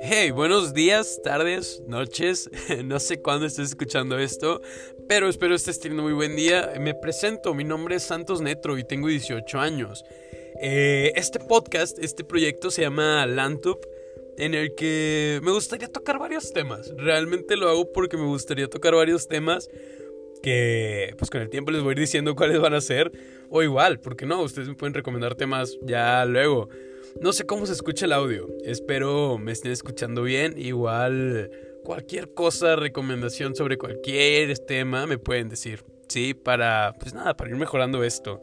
Hey, 0.00 0.30
buenos 0.30 0.72
días, 0.72 1.20
tardes, 1.22 1.82
noches. 1.86 2.48
No 2.84 2.98
sé 2.98 3.20
cuándo 3.20 3.46
estés 3.46 3.70
escuchando 3.70 4.18
esto, 4.18 4.62
pero 5.08 5.28
espero 5.28 5.54
estés 5.54 5.78
teniendo 5.78 6.02
muy 6.02 6.14
buen 6.14 6.36
día. 6.36 6.72
Me 6.80 6.94
presento, 6.94 7.52
mi 7.54 7.64
nombre 7.64 7.96
es 7.96 8.02
Santos 8.04 8.40
Netro 8.40 8.78
y 8.78 8.84
tengo 8.84 9.08
18 9.08 9.60
años. 9.60 10.04
Eh, 10.62 11.12
este 11.16 11.38
podcast, 11.38 11.98
este 11.98 12.24
proyecto 12.24 12.70
se 12.70 12.82
llama 12.82 13.26
Lantup, 13.26 13.84
en 14.38 14.54
el 14.54 14.74
que 14.74 15.40
me 15.42 15.52
gustaría 15.52 15.88
tocar 15.88 16.18
varios 16.18 16.52
temas. 16.52 16.94
Realmente 16.96 17.56
lo 17.56 17.68
hago 17.68 17.92
porque 17.92 18.16
me 18.16 18.26
gustaría 18.26 18.68
tocar 18.68 18.94
varios 18.94 19.28
temas 19.28 19.68
que 20.42 21.14
pues 21.18 21.30
con 21.30 21.40
el 21.40 21.48
tiempo 21.48 21.70
les 21.70 21.82
voy 21.82 21.90
a 21.90 21.92
ir 21.92 21.98
diciendo 22.00 22.34
cuáles 22.34 22.60
van 22.60 22.74
a 22.74 22.80
ser. 22.80 23.12
O 23.54 23.62
igual, 23.62 24.00
porque 24.00 24.24
no, 24.24 24.40
ustedes 24.40 24.66
me 24.66 24.74
pueden 24.74 24.94
recomendar 24.94 25.34
temas 25.34 25.76
ya 25.82 26.24
luego. 26.24 26.70
No 27.20 27.34
sé 27.34 27.44
cómo 27.44 27.66
se 27.66 27.74
escucha 27.74 28.06
el 28.06 28.12
audio. 28.12 28.48
Espero 28.64 29.36
me 29.36 29.52
estén 29.52 29.72
escuchando 29.72 30.22
bien. 30.22 30.54
Igual 30.56 31.50
cualquier 31.84 32.32
cosa, 32.32 32.76
recomendación 32.76 33.54
sobre 33.54 33.76
cualquier 33.76 34.58
tema 34.60 35.06
me 35.06 35.18
pueden 35.18 35.50
decir. 35.50 35.84
Sí, 36.08 36.32
para 36.32 36.94
pues 36.98 37.12
nada, 37.12 37.36
para 37.36 37.50
ir 37.50 37.56
mejorando 37.56 38.02
esto. 38.02 38.40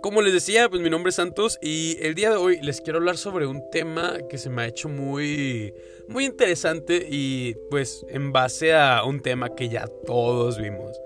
Como 0.00 0.22
les 0.22 0.32
decía, 0.32 0.70
pues 0.70 0.80
mi 0.80 0.88
nombre 0.88 1.10
es 1.10 1.16
Santos 1.16 1.58
y 1.60 1.98
el 2.00 2.14
día 2.14 2.30
de 2.30 2.36
hoy 2.36 2.62
les 2.62 2.80
quiero 2.80 3.00
hablar 3.00 3.18
sobre 3.18 3.46
un 3.46 3.68
tema 3.70 4.16
que 4.30 4.38
se 4.38 4.48
me 4.48 4.62
ha 4.62 4.66
hecho 4.68 4.88
muy 4.88 5.74
muy 6.08 6.24
interesante 6.24 7.06
y 7.10 7.56
pues 7.70 8.06
en 8.08 8.32
base 8.32 8.72
a 8.72 9.04
un 9.04 9.20
tema 9.20 9.54
que 9.54 9.68
ya 9.68 9.86
todos 10.06 10.58
vimos, 10.58 10.98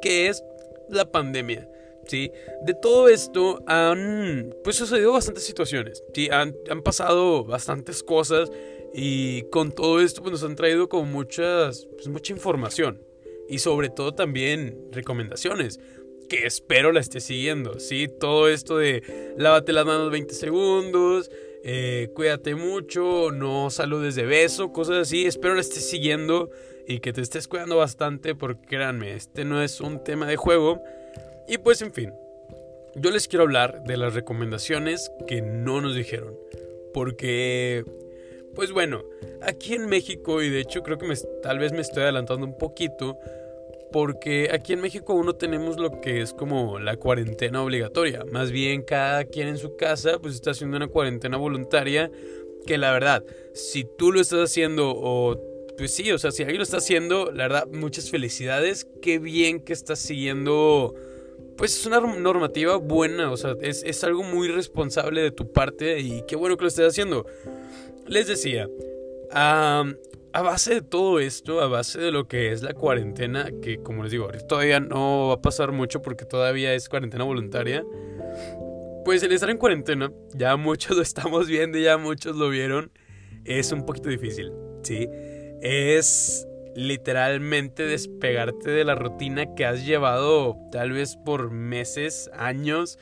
que 0.00 0.28
es 0.28 0.44
la 0.88 1.10
pandemia. 1.10 1.68
¿Sí? 2.06 2.30
De 2.62 2.74
todo 2.74 3.08
esto 3.08 3.62
han 3.66 4.54
pues 4.64 4.76
sucedido 4.76 5.12
bastantes 5.12 5.44
situaciones, 5.44 6.02
¿sí? 6.14 6.28
Han, 6.30 6.54
han 6.70 6.82
pasado 6.82 7.44
bastantes 7.44 8.02
cosas 8.02 8.50
y 8.94 9.42
con 9.50 9.72
todo 9.72 10.00
esto 10.00 10.22
pues, 10.22 10.32
nos 10.32 10.42
han 10.42 10.56
traído 10.56 10.88
como 10.88 11.04
muchas, 11.04 11.86
pues, 11.96 12.08
mucha 12.08 12.32
información 12.32 13.02
y 13.48 13.58
sobre 13.58 13.90
todo 13.90 14.14
también 14.14 14.88
recomendaciones 14.92 15.80
que 16.28 16.46
espero 16.46 16.92
la 16.92 17.00
esté 17.00 17.20
siguiendo, 17.20 17.78
¿sí? 17.78 18.08
Todo 18.08 18.48
esto 18.48 18.78
de 18.78 19.34
lávate 19.36 19.72
las 19.72 19.86
manos 19.86 20.10
20 20.10 20.34
segundos, 20.34 21.30
eh, 21.62 22.10
cuídate 22.14 22.54
mucho, 22.54 23.30
no 23.32 23.70
saludes 23.70 24.14
de 24.14 24.24
beso, 24.24 24.72
cosas 24.72 24.98
así, 24.98 25.26
espero 25.26 25.54
la 25.54 25.60
estés 25.60 25.88
siguiendo 25.88 26.50
y 26.86 27.00
que 27.00 27.12
te 27.12 27.20
estés 27.20 27.48
cuidando 27.48 27.76
bastante 27.76 28.34
porque 28.34 28.66
créanme, 28.66 29.14
este 29.14 29.44
no 29.44 29.62
es 29.62 29.80
un 29.80 30.02
tema 30.02 30.26
de 30.26 30.36
juego. 30.36 30.82
Y 31.48 31.58
pues 31.58 31.82
en 31.82 31.92
fin, 31.92 32.12
yo 32.94 33.10
les 33.10 33.28
quiero 33.28 33.44
hablar 33.44 33.84
de 33.84 33.96
las 33.96 34.14
recomendaciones 34.14 35.10
que 35.26 35.42
no 35.42 35.80
nos 35.80 35.94
dijeron. 35.94 36.36
Porque, 36.92 37.84
pues 38.54 38.72
bueno, 38.72 39.04
aquí 39.42 39.74
en 39.74 39.86
México, 39.86 40.42
y 40.42 40.48
de 40.48 40.60
hecho 40.60 40.82
creo 40.82 40.96
que 40.98 41.06
tal 41.42 41.58
vez 41.58 41.72
me 41.72 41.82
estoy 41.82 42.04
adelantando 42.04 42.46
un 42.46 42.56
poquito, 42.56 43.18
porque 43.92 44.48
aquí 44.52 44.72
en 44.72 44.80
México 44.80 45.12
aún 45.12 45.26
no 45.26 45.34
tenemos 45.34 45.78
lo 45.78 46.00
que 46.00 46.20
es 46.20 46.32
como 46.32 46.78
la 46.78 46.96
cuarentena 46.96 47.62
obligatoria. 47.62 48.24
Más 48.32 48.50
bien 48.50 48.82
cada 48.82 49.24
quien 49.24 49.48
en 49.48 49.58
su 49.58 49.76
casa 49.76 50.18
pues 50.18 50.34
está 50.34 50.52
haciendo 50.52 50.76
una 50.76 50.88
cuarentena 50.88 51.36
voluntaria 51.36 52.10
que 52.66 52.78
la 52.78 52.92
verdad, 52.92 53.24
si 53.54 53.84
tú 53.84 54.10
lo 54.10 54.20
estás 54.20 54.50
haciendo 54.50 54.90
o 54.90 55.38
pues 55.76 55.94
sí, 55.94 56.10
o 56.10 56.18
sea, 56.18 56.30
si 56.30 56.42
alguien 56.42 56.58
lo 56.58 56.64
está 56.64 56.78
haciendo, 56.78 57.30
la 57.30 57.44
verdad, 57.44 57.66
muchas 57.70 58.10
felicidades. 58.10 58.86
Qué 59.02 59.18
bien 59.18 59.60
que 59.60 59.74
estás 59.74 59.98
siguiendo 59.98 60.94
pues 61.56 61.74
es 61.78 61.86
una 61.86 62.00
normativa 62.00 62.76
buena, 62.76 63.30
o 63.30 63.36
sea, 63.36 63.54
es, 63.60 64.04
algo 64.04 64.22
muy 64.22 64.48
responsable 64.48 65.22
de 65.22 65.30
tu 65.30 65.52
parte 65.52 66.00
y 66.00 66.22
qué 66.28 66.36
bueno 66.36 66.56
que 66.56 66.64
lo 66.64 66.68
estés 66.68 66.88
haciendo. 66.88 67.26
Les 68.06 68.26
decía, 68.26 68.68
a 69.30 70.42
base 70.42 70.74
de 70.74 70.82
todo 70.82 71.18
esto, 71.18 71.60
a 71.60 71.66
base 71.66 71.98
de 71.98 72.10
lo 72.12 72.28
que 72.28 72.52
es 72.52 72.62
la 72.62 72.74
cuarentena, 72.74 73.50
que 73.62 73.82
como 73.82 74.02
les 74.02 74.12
digo, 74.12 74.28
todavía 74.48 74.80
no 74.80 75.28
va 75.28 75.34
a 75.34 75.42
pasar 75.42 75.72
mucho 75.72 76.02
porque 76.02 76.24
todavía 76.26 76.74
es 76.74 76.88
cuarentena 76.88 77.24
voluntaria, 77.24 77.84
pues 79.04 79.22
el 79.22 79.32
estar 79.32 79.48
en 79.48 79.56
cuarentena, 79.56 80.12
ya 80.34 80.56
muchos 80.56 80.96
lo 80.96 81.02
estamos 81.02 81.48
viendo, 81.48 81.78
ya 81.78 81.96
muchos 81.96 82.36
lo 82.36 82.50
vieron, 82.50 82.90
es 83.44 83.72
un 83.72 83.86
poquito 83.86 84.08
difícil, 84.08 84.52
¿sí? 84.82 85.08
Es 85.62 86.46
literalmente 86.76 87.84
despegarte 87.84 88.70
de 88.70 88.84
la 88.84 88.94
rutina 88.94 89.54
que 89.54 89.64
has 89.64 89.84
llevado 89.84 90.56
tal 90.70 90.92
vez 90.92 91.16
por 91.16 91.50
meses, 91.50 92.30
años. 92.34 92.98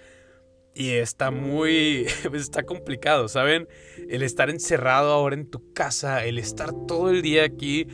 Y 0.76 0.90
está 0.90 1.30
muy, 1.30 2.06
pues 2.30 2.42
está 2.42 2.62
complicado, 2.62 3.28
¿saben? 3.28 3.68
El 4.08 4.22
estar 4.22 4.48
encerrado 4.48 5.12
ahora 5.12 5.34
en 5.34 5.50
tu 5.50 5.72
casa, 5.72 6.24
el 6.24 6.38
estar 6.38 6.70
todo 6.86 7.10
el 7.10 7.20
día 7.20 7.44
aquí 7.44 7.86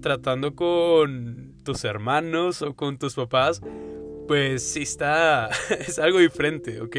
tratando 0.00 0.54
con 0.54 1.54
tus 1.64 1.84
hermanos 1.84 2.62
o 2.62 2.74
con 2.74 2.98
tus 2.98 3.14
papás, 3.14 3.60
pues 4.26 4.62
sí 4.62 4.82
está, 4.82 5.50
es 5.86 5.98
algo 5.98 6.18
diferente, 6.18 6.80
¿ok? 6.80 6.96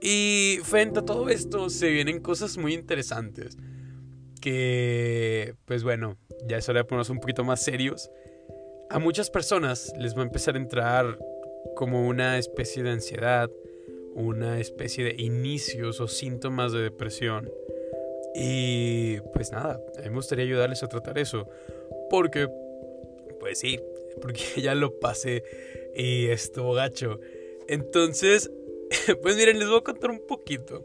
Y 0.00 0.58
frente 0.62 1.00
a 1.00 1.04
todo 1.04 1.30
esto 1.30 1.70
se 1.70 1.90
vienen 1.90 2.20
cosas 2.20 2.58
muy 2.58 2.74
interesantes 2.74 3.56
que, 4.40 5.54
pues 5.64 5.84
bueno, 5.84 6.18
ya 6.46 6.58
es 6.58 6.68
hora 6.68 6.80
de 6.80 6.84
ponernos 6.84 7.10
un 7.10 7.20
poquito 7.20 7.44
más 7.44 7.62
serios. 7.62 8.10
A 8.90 8.98
muchas 8.98 9.30
personas 9.30 9.92
les 9.98 10.16
va 10.16 10.20
a 10.20 10.24
empezar 10.24 10.54
a 10.54 10.58
entrar 10.58 11.18
como 11.74 12.06
una 12.06 12.38
especie 12.38 12.82
de 12.82 12.90
ansiedad, 12.90 13.50
una 14.14 14.60
especie 14.60 15.04
de 15.04 15.14
inicios 15.22 16.00
o 16.00 16.08
síntomas 16.08 16.72
de 16.72 16.82
depresión. 16.82 17.50
Y 18.34 19.20
pues 19.32 19.52
nada, 19.52 19.80
a 19.96 20.02
mí 20.02 20.08
me 20.08 20.16
gustaría 20.16 20.44
ayudarles 20.44 20.82
a 20.82 20.88
tratar 20.88 21.18
eso. 21.18 21.48
Porque, 22.10 22.48
pues 23.40 23.58
sí, 23.58 23.80
porque 24.20 24.42
ya 24.60 24.74
lo 24.74 24.98
pasé 24.98 25.44
y 25.94 26.26
estuvo 26.26 26.74
gacho. 26.74 27.20
Entonces, 27.68 28.50
pues 29.22 29.36
miren, 29.36 29.58
les 29.58 29.68
voy 29.68 29.78
a 29.78 29.82
contar 29.82 30.10
un 30.10 30.26
poquito 30.26 30.84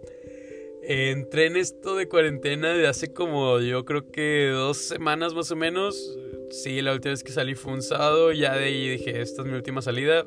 entré 0.89 1.45
en 1.45 1.55
esto 1.55 1.95
de 1.95 2.07
cuarentena 2.07 2.73
de 2.73 2.87
hace 2.87 3.13
como 3.13 3.59
yo 3.59 3.85
creo 3.85 4.11
que 4.11 4.49
dos 4.51 4.77
semanas 4.77 5.35
más 5.35 5.51
o 5.51 5.55
menos. 5.55 6.17
Sí, 6.49 6.81
la 6.81 6.93
última 6.93 7.11
vez 7.11 7.23
que 7.23 7.31
salí 7.31 7.53
fue 7.53 7.73
un 7.73 7.83
sábado, 7.83 8.31
ya 8.31 8.57
de 8.57 8.65
ahí 8.65 8.89
dije, 8.89 9.21
esta 9.21 9.43
es 9.43 9.47
mi 9.47 9.53
última 9.53 9.83
salida. 9.83 10.25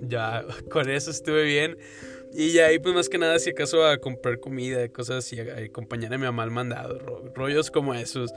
Ya 0.00 0.44
con 0.70 0.90
eso 0.90 1.12
estuve 1.12 1.44
bien. 1.44 1.78
Y 2.34 2.52
ya 2.52 2.66
ahí 2.66 2.80
pues 2.80 2.96
más 2.96 3.08
que 3.08 3.16
nada 3.16 3.38
si 3.38 3.50
acaso 3.50 3.86
a 3.86 3.98
comprar 3.98 4.40
comida, 4.40 4.88
cosas 4.88 5.18
así, 5.18 5.38
a 5.38 5.56
acompañar 5.64 6.12
a 6.12 6.18
mi 6.18 6.24
mamá 6.24 6.46
mandado, 6.46 6.98
rollos 7.36 7.70
como 7.70 7.94
esos. 7.94 8.32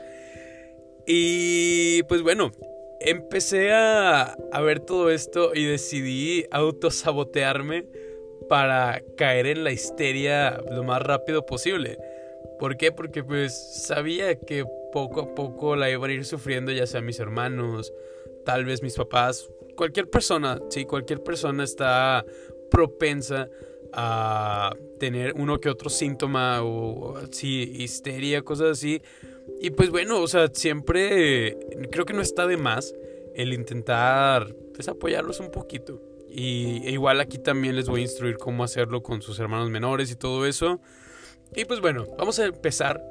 Y 1.08 2.04
pues 2.04 2.22
bueno, 2.22 2.52
empecé 3.00 3.72
a, 3.72 4.38
a 4.52 4.62
ver 4.62 4.82
todo 4.82 5.10
esto 5.10 5.56
y 5.56 5.66
decidí 5.66 6.46
autosabotearme 6.52 7.88
para 8.48 9.02
caer 9.18 9.48
en 9.48 9.64
la 9.64 9.72
histeria 9.72 10.62
lo 10.72 10.84
más 10.84 11.02
rápido 11.02 11.46
posible. 11.46 11.98
¿Por 12.60 12.78
qué? 12.78 12.92
Porque 12.92 13.24
pues 13.24 13.86
sabía 13.86 14.36
que 14.40 14.66
poco 14.92 15.22
a 15.22 15.36
poco 15.36 15.76
la 15.76 15.90
iban 15.90 16.10
a 16.10 16.14
ir 16.14 16.26
sufriendo 16.26 16.72
ya 16.72 16.88
sea 16.88 17.02
mis 17.02 17.20
hermanos, 17.20 17.94
tal 18.46 18.66
vez 18.66 18.82
mis 18.82 18.96
papás, 18.96 19.50
cualquier 19.76 20.10
persona, 20.10 20.60
sí, 20.70 20.86
cualquier 20.86 21.22
persona 21.22 21.64
está 21.64 22.26
propensa 22.70 23.50
a 23.94 24.76
tener 25.00 25.34
uno 25.36 25.60
que 25.60 25.70
otro 25.70 25.90
síntoma 25.90 26.64
o 26.64 27.16
sí, 27.32 27.72
histeria, 27.78 28.42
cosas 28.42 28.72
así. 28.72 29.02
Y 29.62 29.72
pues 29.72 29.90
bueno, 29.90 30.22
o 30.22 30.28
sea, 30.28 30.48
siempre 30.54 31.58
creo 31.92 32.06
que 32.06 32.14
no 32.14 32.22
está 32.22 32.46
de 32.46 32.58
más 32.58 32.94
el 33.36 33.54
intentar 33.54 34.54
pues, 34.74 34.88
apoyarlos 34.88 35.40
un 35.40 35.52
poquito. 35.52 36.02
Y 36.32 36.88
igual 36.90 37.20
aquí 37.20 37.40
también 37.40 37.76
les 37.76 37.88
voy 37.88 38.02
a 38.02 38.04
instruir 38.04 38.38
cómo 38.38 38.64
hacerlo 38.64 39.02
con 39.02 39.22
sus 39.22 39.40
hermanos 39.40 39.70
menores 39.70 40.12
y 40.12 40.16
todo 40.16 40.46
eso. 40.46 40.80
Y 41.56 41.66
pues 41.66 41.82
bueno, 41.82 42.06
vamos 42.18 42.40
a 42.40 42.46
empezar 42.46 43.02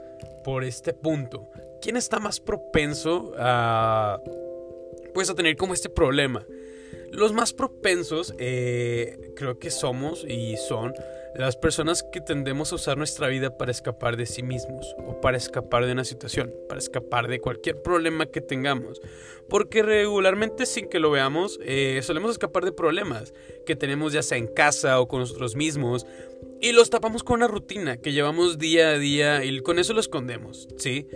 por 0.44 0.64
este 0.64 0.92
punto. 0.92 1.48
¿Quién 1.82 1.96
está 1.96 2.18
más 2.20 2.40
propenso 2.40 3.32
a 3.36 4.20
pues 5.14 5.30
a 5.30 5.34
tener 5.34 5.56
como 5.56 5.74
este 5.74 5.88
problema? 5.88 6.44
Los 7.12 7.32
más 7.32 7.52
propensos 7.52 8.34
eh, 8.38 9.32
creo 9.36 9.58
que 9.58 9.70
somos 9.70 10.24
y 10.28 10.56
son 10.56 10.94
las 11.34 11.56
personas 11.56 12.02
que 12.02 12.20
tendemos 12.20 12.72
a 12.72 12.76
usar 12.76 12.98
nuestra 12.98 13.28
vida 13.28 13.56
para 13.56 13.70
escapar 13.70 14.16
de 14.16 14.26
sí 14.26 14.42
mismos 14.42 14.94
o 15.06 15.20
para 15.20 15.36
escapar 15.36 15.86
de 15.86 15.92
una 15.92 16.04
situación, 16.04 16.52
para 16.68 16.80
escapar 16.80 17.28
de 17.28 17.40
cualquier 17.40 17.80
problema 17.80 18.26
que 18.26 18.40
tengamos. 18.40 19.00
Porque 19.48 19.82
regularmente 19.82 20.66
sin 20.66 20.88
que 20.88 20.98
lo 20.98 21.10
veamos, 21.10 21.58
eh, 21.62 22.00
solemos 22.02 22.32
escapar 22.32 22.64
de 22.64 22.72
problemas 22.72 23.32
que 23.64 23.76
tenemos 23.76 24.12
ya 24.12 24.22
sea 24.22 24.38
en 24.38 24.46
casa 24.46 25.00
o 25.00 25.08
con 25.08 25.20
nosotros 25.20 25.54
mismos 25.54 26.06
y 26.60 26.72
los 26.72 26.90
tapamos 26.90 27.22
con 27.22 27.36
una 27.36 27.48
rutina 27.48 27.98
que 27.98 28.12
llevamos 28.12 28.58
día 28.58 28.90
a 28.90 28.98
día 28.98 29.44
y 29.44 29.60
con 29.60 29.78
eso 29.78 29.92
lo 29.92 30.00
escondemos, 30.00 30.68
¿sí? 30.76 31.06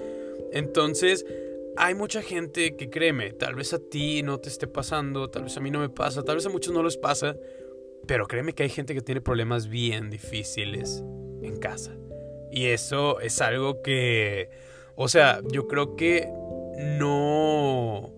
Entonces, 0.52 1.26
hay 1.76 1.94
mucha 1.94 2.22
gente 2.22 2.76
que 2.76 2.90
créeme, 2.90 3.32
tal 3.32 3.54
vez 3.54 3.72
a 3.72 3.78
ti 3.78 4.22
no 4.22 4.38
te 4.38 4.48
esté 4.48 4.66
pasando, 4.66 5.30
tal 5.30 5.44
vez 5.44 5.56
a 5.56 5.60
mí 5.60 5.70
no 5.70 5.80
me 5.80 5.88
pasa, 5.88 6.22
tal 6.22 6.36
vez 6.36 6.46
a 6.46 6.50
muchos 6.50 6.72
no 6.74 6.82
les 6.82 6.96
pasa, 6.96 7.36
Pero 8.06 8.26
créeme 8.26 8.52
que 8.52 8.64
hay 8.64 8.68
gente 8.68 8.94
que 8.94 9.00
tiene 9.00 9.20
problemas 9.20 9.68
bien 9.68 10.10
difíciles 10.10 11.04
en 11.42 11.56
casa. 11.58 11.96
Y 12.50 12.66
eso 12.66 13.20
es 13.20 13.40
algo 13.40 13.80
que, 13.80 14.50
o 14.96 15.08
sea, 15.08 15.40
yo 15.52 15.68
creo 15.68 15.94
que 15.94 16.28
no, 16.98 18.12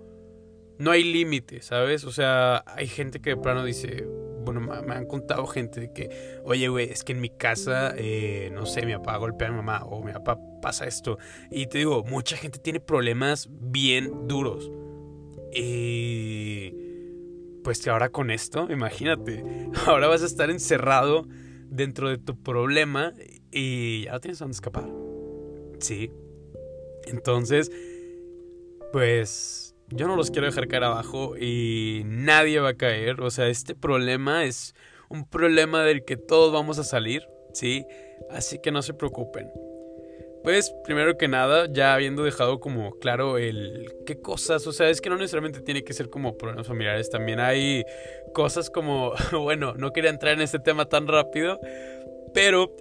no 0.78 0.90
hay 0.90 1.04
límite, 1.04 1.60
¿sabes? 1.60 2.04
O 2.04 2.12
sea, 2.12 2.64
hay 2.66 2.86
gente 2.86 3.20
que 3.20 3.30
de 3.30 3.36
plano 3.36 3.62
dice, 3.62 4.06
bueno, 4.44 4.60
me 4.60 4.94
han 4.94 5.06
contado 5.06 5.46
gente 5.46 5.80
de 5.80 5.92
que, 5.92 6.40
oye, 6.44 6.68
güey, 6.68 6.90
es 6.90 7.04
que 7.04 7.12
en 7.12 7.20
mi 7.20 7.30
casa, 7.30 7.94
eh, 7.96 8.50
no 8.52 8.66
sé, 8.66 8.86
mi 8.86 8.92
papá 8.94 9.16
golpea 9.18 9.48
a 9.48 9.50
mi 9.50 9.58
mamá 9.58 9.84
o 9.84 10.02
mi 10.02 10.12
papá 10.12 10.38
pasa 10.64 10.86
esto. 10.86 11.18
Y 11.50 11.66
te 11.66 11.76
digo, 11.76 12.04
mucha 12.04 12.38
gente 12.38 12.58
tiene 12.58 12.80
problemas 12.80 13.50
bien 13.50 14.26
duros. 14.26 14.70
Y 15.52 16.72
pues 17.62 17.82
que 17.82 17.90
ahora 17.90 18.08
con 18.08 18.30
esto, 18.30 18.66
imagínate, 18.70 19.44
ahora 19.86 20.08
vas 20.08 20.22
a 20.22 20.26
estar 20.26 20.48
encerrado 20.48 21.26
dentro 21.68 22.08
de 22.08 22.16
tu 22.16 22.42
problema 22.42 23.12
y 23.52 24.04
ya 24.04 24.18
tienes 24.20 24.38
dónde 24.38 24.54
escapar. 24.54 24.88
Sí. 25.80 26.10
Entonces, 27.08 27.70
pues 28.90 29.76
yo 29.90 30.06
no 30.08 30.16
los 30.16 30.30
quiero 30.30 30.46
dejar 30.46 30.66
caer 30.66 30.84
abajo 30.84 31.36
y 31.36 32.04
nadie 32.06 32.58
va 32.58 32.70
a 32.70 32.74
caer. 32.74 33.20
O 33.20 33.30
sea, 33.30 33.48
este 33.48 33.74
problema 33.74 34.44
es 34.44 34.74
un 35.10 35.28
problema 35.28 35.84
del 35.84 36.06
que 36.06 36.16
todos 36.16 36.54
vamos 36.54 36.78
a 36.78 36.84
salir, 36.84 37.28
¿sí? 37.52 37.84
Así 38.30 38.60
que 38.62 38.72
no 38.72 38.80
se 38.80 38.94
preocupen. 38.94 39.50
Pues, 40.44 40.74
primero 40.84 41.16
que 41.16 41.26
nada, 41.26 41.68
ya 41.72 41.94
habiendo 41.94 42.22
dejado 42.22 42.60
como 42.60 42.98
claro 42.98 43.38
el 43.38 43.90
qué 44.04 44.20
cosas, 44.20 44.66
o 44.66 44.72
sea, 44.74 44.90
es 44.90 45.00
que 45.00 45.08
no 45.08 45.16
necesariamente 45.16 45.62
tiene 45.62 45.84
que 45.84 45.94
ser 45.94 46.10
como 46.10 46.36
problemas 46.36 46.66
familiares, 46.66 47.08
también 47.08 47.40
hay 47.40 47.82
cosas 48.34 48.68
como, 48.68 49.14
bueno, 49.32 49.72
no 49.78 49.94
quería 49.94 50.10
entrar 50.10 50.34
en 50.34 50.42
este 50.42 50.58
tema 50.58 50.86
tan 50.86 51.08
rápido, 51.08 51.58
pero 52.34 52.76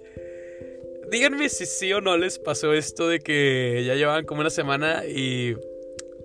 díganme 1.10 1.48
si 1.48 1.64
sí 1.64 1.90
o 1.94 2.02
no 2.02 2.18
les 2.18 2.38
pasó 2.38 2.74
esto 2.74 3.08
de 3.08 3.20
que 3.20 3.82
ya 3.86 3.94
llevaban 3.94 4.26
como 4.26 4.42
una 4.42 4.50
semana 4.50 5.06
y 5.06 5.54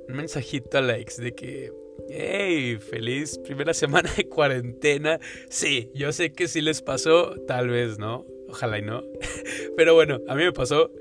un 0.09 0.15
mensajito 0.17 0.77
a 0.77 0.81
likes 0.81 1.21
de 1.21 1.35
que, 1.35 1.71
hey, 2.09 2.77
feliz 2.79 3.39
primera 3.45 3.73
semana 3.73 4.11
de 4.17 4.27
cuarentena. 4.27 5.21
Sí, 5.49 5.89
yo 5.93 6.11
sé 6.11 6.33
que 6.33 6.49
sí 6.49 6.59
les 6.59 6.81
pasó, 6.81 7.35
tal 7.47 7.69
vez 7.69 7.97
no, 7.97 8.25
ojalá 8.49 8.77
y 8.77 8.81
no, 8.81 9.03
pero 9.77 9.93
bueno, 9.93 10.19
a 10.27 10.35
mí 10.35 10.43
me 10.43 10.51
pasó. 10.51 10.91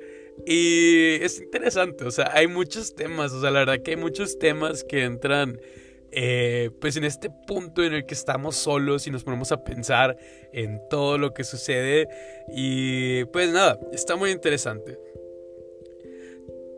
Y 0.46 1.22
es 1.22 1.40
interesante, 1.40 2.04
o 2.04 2.10
sea, 2.10 2.30
hay 2.32 2.46
muchos 2.46 2.94
temas, 2.94 3.32
o 3.32 3.40
sea, 3.40 3.50
la 3.50 3.60
verdad 3.60 3.82
que 3.82 3.92
hay 3.92 3.96
muchos 3.96 4.38
temas 4.38 4.84
que 4.84 5.04
entran 5.04 5.60
eh, 6.10 6.70
pues 6.80 6.96
en 6.96 7.04
este 7.04 7.28
punto 7.46 7.84
en 7.84 7.92
el 7.92 8.06
que 8.06 8.14
estamos 8.14 8.56
solos 8.56 9.06
y 9.06 9.10
nos 9.10 9.24
ponemos 9.24 9.52
a 9.52 9.62
pensar 9.62 10.16
en 10.52 10.80
todo 10.88 11.18
lo 11.18 11.34
que 11.34 11.44
sucede 11.44 12.08
y 12.48 13.24
pues 13.26 13.50
nada, 13.50 13.78
está 13.92 14.16
muy 14.16 14.30
interesante. 14.30 14.98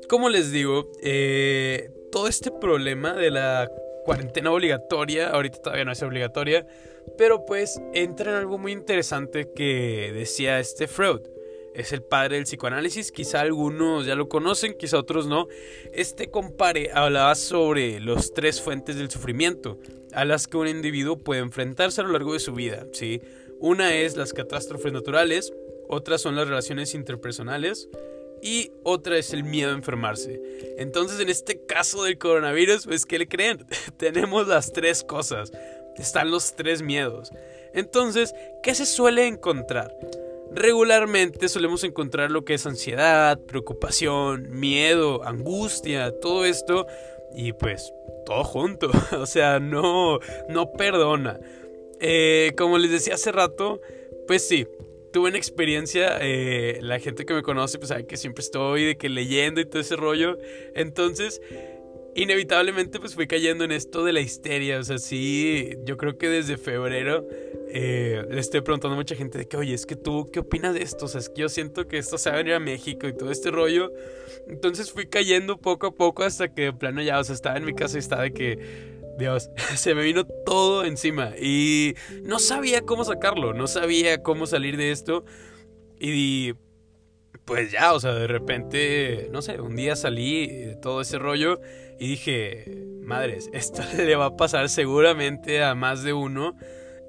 Como 0.09 0.29
les 0.29 0.51
digo, 0.51 0.91
eh, 1.03 1.91
todo 2.11 2.27
este 2.27 2.51
problema 2.51 3.15
de 3.15 3.31
la 3.31 3.71
cuarentena 4.05 4.51
obligatoria, 4.51 5.31
ahorita 5.31 5.61
todavía 5.61 5.85
no 5.85 5.93
es 5.93 6.03
obligatoria, 6.03 6.67
pero 7.17 7.47
pues 7.47 7.81
entra 7.95 8.33
en 8.33 8.37
algo 8.39 8.59
muy 8.59 8.73
interesante 8.73 9.53
que 9.55 10.11
decía 10.13 10.59
este 10.59 10.89
Freud 10.89 11.21
es 11.75 11.93
el 11.93 12.03
padre 12.03 12.37
del 12.37 12.45
psicoanálisis, 12.45 13.13
quizá 13.13 13.41
algunos 13.41 14.07
ya 14.07 14.15
lo 14.15 14.29
conocen, 14.29 14.75
quizá 14.75 14.99
otros 14.99 15.27
no. 15.27 15.49
Este 15.93 16.31
compare 16.31 16.91
hablaba 16.93 17.35
sobre 17.35 18.01
los 18.01 18.35
tres 18.35 18.61
fuentes 18.61 18.97
del 18.97 19.11
sufrimiento 19.11 19.79
a 20.13 20.25
las 20.25 20.49
que 20.49 20.57
un 20.57 20.69
individuo 20.69 21.17
puede 21.19 21.41
enfrentarse 21.41 22.01
a 22.01 22.05
lo 22.05 22.13
largo 22.13 22.33
de 22.33 22.41
su 22.41 22.53
vida, 22.53 22.87
¿sí? 22.93 23.21
Una 23.61 23.95
es 23.95 24.17
las 24.17 24.33
catástrofes 24.33 24.93
naturales, 24.93 25.53
otras 25.89 26.21
son 26.21 26.35
las 26.35 26.49
relaciones 26.49 26.95
interpersonales 26.95 27.89
y 28.43 28.73
otra 28.83 29.19
es 29.19 29.33
el 29.33 29.45
miedo 29.45 29.71
a 29.71 29.75
enfermarse. 29.75 30.41
Entonces, 30.79 31.21
en 31.21 31.29
este 31.29 31.65
caso 31.67 32.05
del 32.05 32.19
coronavirus, 32.19 32.87
pues 32.87 33.05
¿qué 33.05 33.19
le 33.19 33.29
creen? 33.29 33.67
Tenemos 33.99 34.49
las 34.49 34.73
tres 34.73 35.05
cosas. 35.05 35.53
Están 35.97 36.31
los 36.31 36.57
tres 36.57 36.83
miedos. 36.83 37.31
Entonces, 37.75 38.35
¿qué 38.63 38.75
se 38.75 38.87
suele 38.87 39.27
encontrar? 39.27 39.95
Regularmente 40.53 41.49
solemos 41.49 41.85
encontrar 41.85 42.31
lo 42.31 42.45
que 42.45 42.55
es 42.55 42.67
ansiedad, 42.67 43.39
preocupación, 43.47 44.49
miedo, 44.51 45.25
angustia, 45.25 46.13
todo 46.21 46.45
esto 46.45 46.87
y 47.35 47.53
pues 47.53 47.93
todo 48.27 48.43
junto, 48.45 48.91
o 49.19 49.27
sea, 49.27 49.61
no, 49.61 50.19
no 50.49 50.73
perdona. 50.73 51.39
Eh, 52.01 52.53
como 52.57 52.79
les 52.79 52.91
decía 52.91 53.15
hace 53.15 53.31
rato, 53.31 53.81
pues 54.27 54.47
sí, 54.47 54.67
tuve 55.13 55.29
una 55.29 55.39
experiencia, 55.39 56.19
eh, 56.21 56.79
la 56.83 56.99
gente 56.99 57.25
que 57.25 57.35
me 57.35 57.43
conoce 57.43 57.79
pues 57.79 57.89
sabe 57.89 58.07
que 58.07 58.17
siempre 58.17 58.43
estoy 58.43 58.85
de 58.85 58.97
que 58.97 59.09
leyendo 59.09 59.61
y 59.61 59.67
todo 59.67 59.81
ese 59.81 59.97
rollo, 59.97 60.39
entonces 60.75 61.41
inevitablemente 62.15 62.99
pues 62.99 63.15
fui 63.15 63.27
cayendo 63.27 63.65
en 63.65 63.73
esto 63.73 64.05
de 64.05 64.13
la 64.13 64.21
histeria. 64.21 64.79
O 64.79 64.83
sea, 64.83 64.99
sí, 64.99 65.77
yo 65.85 65.97
creo 65.97 66.19
que 66.19 66.29
desde 66.29 66.57
febrero 66.57 67.27
eh, 67.69 68.25
le 68.29 68.41
estoy 68.41 68.61
preguntando 68.63 68.95
a 68.95 68.99
mucha 68.99 69.15
gente 69.15 69.39
de 69.39 69.47
que, 69.47 69.57
oye, 69.57 69.75
es 69.75 69.87
que 69.87 69.97
tú, 69.97 70.29
¿qué 70.33 70.41
opinas 70.41 70.75
de 70.75 70.83
esto? 70.83 71.05
O 71.05 71.09
sea, 71.09 71.21
es 71.21 71.29
que 71.29 71.43
yo 71.43 71.49
siento 71.49 71.87
que 71.87 71.99
esto 71.99 72.19
se 72.19 72.31
va 72.31 72.37
a 72.37 72.39
venir 72.39 72.55
a 72.55 72.61
México 72.61 73.07
y 73.07 73.13
todo 73.13 73.31
este 73.31 73.51
rollo. 73.51 73.93
Entonces 74.49 74.91
fui 74.91 75.07
cayendo 75.07 75.59
poco 75.59 75.89
a 75.89 75.95
poco 75.95 76.25
hasta 76.25 76.53
que 76.53 76.63
de 76.63 76.73
plano 76.73 77.03
ya, 77.03 77.19
o 77.19 77.25
sea, 77.25 77.35
estaba 77.35 77.57
en 77.57 77.65
mi 77.65 77.75
casa 77.75 77.97
y 77.97 78.01
estaba 78.01 78.23
de 78.23 78.33
que, 78.33 78.59
Dios, 79.19 79.51
se 79.77 79.95
me 79.95 80.03
vino 80.03 80.25
todo 80.25 80.85
encima. 80.85 81.35
Y 81.41 81.95
no 82.23 82.39
sabía 82.39 82.83
cómo 82.83 83.05
sacarlo, 83.05 83.55
no 83.55 83.67
sabía 83.67 84.23
cómo 84.23 84.47
salir 84.47 84.77
de 84.77 84.91
esto. 84.91 85.25
Y 86.01 86.55
pues 87.45 87.71
ya, 87.71 87.93
o 87.93 88.01
sea, 88.01 88.15
de 88.15 88.27
repente, 88.27 89.29
no 89.33 89.43
sé, 89.43 89.61
un 89.61 89.77
día 89.77 89.97
salí 89.97 90.47
de 90.47 90.77
todo 90.77 91.01
ese 91.01 91.19
rollo 91.19 91.61
y 92.01 92.09
dije, 92.09 92.89
madres, 93.03 93.51
esto 93.53 93.83
le 93.99 94.17
va 94.17 94.27
a 94.27 94.37
pasar 94.37 94.71
seguramente 94.71 95.63
a 95.63 95.75
más 95.75 96.03
de 96.03 96.15
uno. 96.15 96.57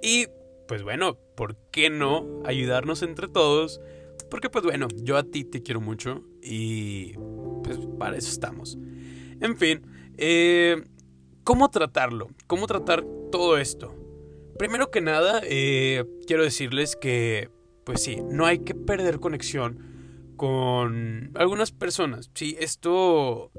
Y 0.04 0.28
pues 0.68 0.84
bueno, 0.84 1.18
¿por 1.36 1.56
qué 1.72 1.90
no 1.90 2.44
ayudarnos 2.46 3.02
entre 3.02 3.30
todos? 3.30 3.80
Porque 4.30 4.50
pues 4.50 4.66
bueno, 4.66 4.90
yo 4.98 5.16
a 5.18 5.24
ti 5.24 5.46
te 5.46 5.64
quiero 5.64 5.80
mucho 5.80 6.24
y 6.44 7.14
pues 7.64 7.80
para 7.98 8.18
eso 8.18 8.30
estamos. 8.30 8.78
En 9.40 9.58
fin, 9.58 9.82
eh, 10.18 10.84
¿cómo 11.46 11.70
tratarlo? 11.72 12.28
¿Cómo 12.48 12.68
tratar 12.68 13.06
todo 13.32 13.58
esto? 13.58 13.96
Primero 14.60 14.92
que 14.92 15.00
nada, 15.00 15.42
eh, 15.46 16.04
quiero 16.28 16.44
decirles 16.44 16.98
que, 16.98 17.50
pues 17.86 18.04
sí, 18.04 18.18
no 18.30 18.46
hay 18.46 18.60
que 18.60 18.76
perder 18.76 19.20
conexión 19.20 19.80
con 20.36 21.32
algunas 21.36 21.72
personas. 21.72 22.30
Sí, 22.34 22.58
esto, 22.60 23.52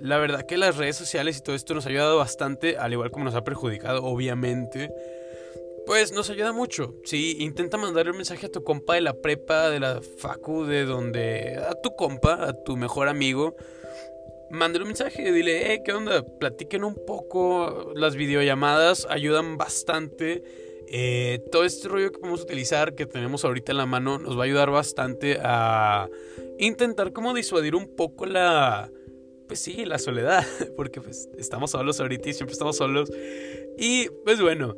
la 0.00 0.18
verdad 0.18 0.46
que 0.46 0.56
las 0.56 0.76
redes 0.76 0.96
sociales 0.96 1.38
y 1.38 1.42
todo 1.42 1.54
esto 1.54 1.74
nos 1.74 1.86
ha 1.86 1.90
ayudado 1.90 2.16
bastante, 2.16 2.76
al 2.76 2.92
igual 2.92 3.10
como 3.10 3.24
nos 3.24 3.34
ha 3.34 3.44
perjudicado, 3.44 4.04
obviamente. 4.04 4.90
Pues 5.86 6.12
nos 6.12 6.30
ayuda 6.30 6.52
mucho, 6.52 6.94
sí, 7.04 7.36
intenta 7.40 7.76
mandarle 7.76 8.12
un 8.12 8.18
mensaje 8.18 8.46
a 8.46 8.50
tu 8.50 8.62
compa 8.62 8.94
de 8.94 9.00
la 9.00 9.14
prepa, 9.14 9.70
de 9.70 9.80
la 9.80 10.00
facu, 10.18 10.64
de 10.64 10.84
donde, 10.84 11.56
a 11.56 11.74
tu 11.74 11.96
compa, 11.96 12.46
a 12.46 12.52
tu 12.52 12.76
mejor 12.76 13.08
amigo, 13.08 13.56
mándale 14.50 14.82
un 14.82 14.88
mensaje, 14.88 15.32
dile, 15.32 15.72
eh, 15.72 15.82
¿qué 15.84 15.92
onda? 15.92 16.22
Platiquen 16.22 16.84
un 16.84 16.94
poco, 17.06 17.92
las 17.96 18.14
videollamadas 18.14 19.06
ayudan 19.08 19.56
bastante 19.56 20.42
eh, 20.92 21.44
todo 21.52 21.64
este 21.64 21.88
rollo 21.88 22.10
que 22.10 22.18
podemos 22.18 22.42
utilizar, 22.42 22.94
que 22.94 23.06
tenemos 23.06 23.44
ahorita 23.44 23.72
en 23.72 23.78
la 23.78 23.86
mano, 23.86 24.18
nos 24.18 24.36
va 24.36 24.42
a 24.42 24.44
ayudar 24.44 24.70
bastante 24.70 25.38
a 25.40 26.08
intentar 26.58 27.12
como 27.12 27.32
disuadir 27.32 27.74
un 27.74 27.94
poco 27.96 28.26
la... 28.26 28.90
Pues 29.50 29.62
sí, 29.62 29.84
la 29.84 29.98
soledad, 29.98 30.46
porque 30.76 31.00
pues 31.00 31.28
estamos 31.36 31.72
solos 31.72 31.98
ahorita 31.98 32.28
y 32.28 32.34
siempre 32.34 32.52
estamos 32.52 32.76
solos. 32.76 33.10
Y 33.76 34.08
pues 34.24 34.40
bueno, 34.40 34.76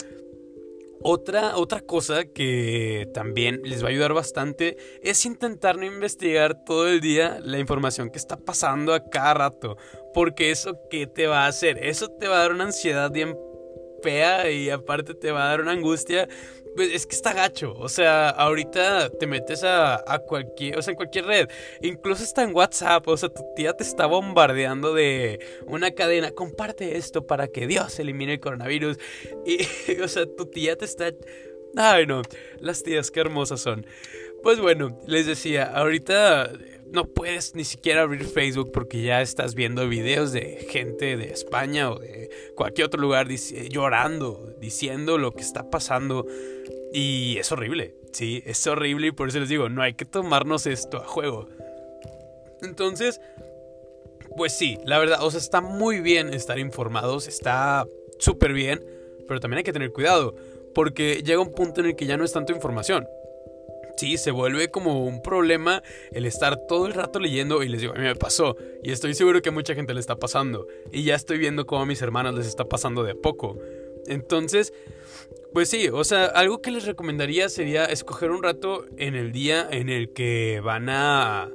otra, 1.02 1.58
otra 1.58 1.82
cosa 1.82 2.24
que 2.24 3.06
también 3.12 3.60
les 3.64 3.82
va 3.82 3.88
a 3.88 3.90
ayudar 3.90 4.14
bastante 4.14 4.78
es 5.02 5.26
intentar 5.26 5.76
no 5.76 5.84
investigar 5.84 6.64
todo 6.64 6.88
el 6.88 7.02
día 7.02 7.38
la 7.44 7.58
información 7.58 8.08
que 8.08 8.16
está 8.16 8.38
pasando 8.38 8.94
a 8.94 9.10
cada 9.10 9.34
rato. 9.34 9.76
Porque 10.14 10.50
eso, 10.50 10.78
¿qué 10.88 11.06
te 11.06 11.26
va 11.26 11.44
a 11.44 11.48
hacer? 11.48 11.76
Eso 11.84 12.08
te 12.08 12.26
va 12.26 12.36
a 12.36 12.38
dar 12.38 12.52
una 12.52 12.64
ansiedad 12.64 13.10
bien 13.10 13.36
fea 14.02 14.50
y 14.50 14.70
aparte 14.70 15.12
te 15.12 15.32
va 15.32 15.44
a 15.44 15.48
dar 15.48 15.60
una 15.60 15.72
angustia. 15.72 16.30
Pues 16.74 16.92
es 16.92 17.06
que 17.06 17.14
está 17.14 17.32
gacho. 17.32 17.74
O 17.78 17.88
sea, 17.88 18.30
ahorita 18.30 19.10
te 19.10 19.26
metes 19.26 19.62
a, 19.64 20.02
cualquier, 20.26 20.78
o 20.78 20.82
sea, 20.82 20.92
en 20.92 20.96
cualquier 20.96 21.26
red. 21.26 21.48
Incluso 21.82 22.24
está 22.24 22.42
en 22.42 22.54
WhatsApp. 22.54 23.06
O 23.08 23.16
sea, 23.16 23.28
tu 23.28 23.42
tía 23.54 23.74
te 23.74 23.84
está 23.84 24.06
bombardeando 24.06 24.94
de 24.94 25.38
una 25.66 25.90
cadena. 25.92 26.30
Comparte 26.30 26.96
esto 26.96 27.26
para 27.26 27.48
que 27.48 27.66
Dios 27.66 27.98
elimine 27.98 28.34
el 28.34 28.40
coronavirus. 28.40 28.98
Y, 29.44 30.00
o 30.02 30.08
sea, 30.08 30.26
tu 30.26 30.46
tía 30.46 30.76
te 30.76 30.84
está. 30.84 31.12
Ay, 31.76 32.06
no. 32.06 32.22
Las 32.58 32.82
tías, 32.82 33.10
qué 33.10 33.20
hermosas 33.20 33.60
son. 33.60 33.86
Pues 34.42 34.58
bueno, 34.58 34.98
les 35.06 35.26
decía, 35.26 35.64
ahorita 35.64 36.50
no 36.92 37.06
puedes 37.06 37.54
ni 37.54 37.64
siquiera 37.64 38.02
abrir 38.02 38.25
Facebook 38.25 38.70
porque 38.70 39.02
ya 39.02 39.22
estás 39.22 39.54
viendo 39.54 39.88
videos 39.88 40.30
de 40.30 40.66
gente 40.68 41.16
de 41.16 41.30
España 41.30 41.90
o 41.90 41.99
de 41.99 42.30
cualquier 42.54 42.87
otro 42.87 43.00
lugar 43.00 43.28
llorando, 43.28 44.54
diciendo 44.61 45.16
lo 45.16 45.32
que 45.32 45.40
está 45.40 45.70
pasando. 45.70 46.26
Y 46.92 47.38
es 47.38 47.50
horrible, 47.50 47.94
sí, 48.12 48.42
es 48.44 48.66
horrible 48.66 49.08
y 49.08 49.12
por 49.12 49.28
eso 49.28 49.40
les 49.40 49.49
digo, 49.49 49.70
no 49.70 49.82
hay 49.82 49.94
que 49.94 50.04
tomarnos 50.04 50.66
esto 50.66 50.99
a 50.99 51.06
juego. 51.06 51.49
Entonces, 52.61 53.20
pues 54.37 54.56
sí, 54.56 54.78
la 54.84 54.99
verdad, 54.99 55.22
o 55.22 55.30
sea, 55.30 55.40
está 55.40 55.62
muy 55.62 56.00
bien 56.00 56.34
estar 56.34 56.58
informados, 56.58 57.26
está 57.26 57.87
súper 58.18 58.52
bien, 58.52 58.84
pero 59.26 59.40
también 59.40 59.58
hay 59.58 59.64
que 59.64 59.72
tener 59.72 59.92
cuidado, 59.92 60.34
porque 60.75 61.22
llega 61.25 61.40
un 61.40 61.54
punto 61.54 61.80
en 61.80 61.87
el 61.88 61.96
que 61.96 62.04
ya 62.04 62.18
no 62.18 62.25
es 62.25 62.32
tanto 62.32 62.52
información. 62.52 63.06
Sí, 64.02 64.18
se 64.18 64.32
vuelve 64.32 64.68
como 64.68 65.04
un 65.04 65.23
problema 65.23 65.80
el 66.11 66.26
estar 66.26 66.66
todo 66.66 66.88
el 66.88 66.92
rato 66.92 67.21
leyendo 67.21 67.62
y 67.62 67.68
les 67.68 67.82
digo, 67.82 67.92
a 67.92 67.97
mí 67.97 68.02
me 68.02 68.16
pasó 68.16 68.56
y 68.82 68.90
estoy 68.90 69.14
seguro 69.14 69.40
que 69.42 69.50
a 69.50 69.52
mucha 69.52 69.76
gente 69.76 69.94
le 69.94 70.00
está 70.00 70.16
pasando 70.16 70.66
y 70.90 71.04
ya 71.04 71.14
estoy 71.14 71.38
viendo 71.38 71.66
cómo 71.66 71.82
a 71.82 71.87
mis 71.87 72.02
hermanos 72.02 72.35
les 72.35 72.49
está 72.49 72.64
pasando 72.64 73.04
de 73.04 73.14
poco. 73.14 73.61
Entonces, 74.09 74.75
pues 75.52 75.68
sí, 75.68 75.88
o 75.88 76.02
sea, 76.02 76.25
algo 76.25 76.61
que 76.61 76.73
les 76.73 76.85
recomendaría 76.85 77.49
sería 77.49 77.85
escoger 77.85 78.32
un 78.32 78.42
rato 78.42 78.87
en 78.97 79.14
el 79.14 79.30
día 79.30 79.68
en 79.71 79.88
el 79.88 80.12
que 80.12 80.61
van 80.64 80.88
a 80.88 81.49